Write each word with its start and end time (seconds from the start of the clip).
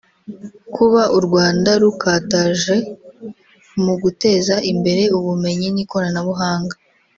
Kuba 0.75 1.01
u 1.17 1.19
Rwanda 1.25 1.69
rukataje 1.81 2.75
mu 3.83 3.93
guteza 4.03 4.55
imbere 4.71 5.03
ubumenyi 5.17 5.67
n’Ikoranabuhanga 5.71 6.75